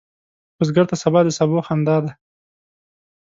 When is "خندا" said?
1.67-1.97